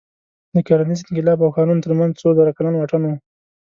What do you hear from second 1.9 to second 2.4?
منځ څو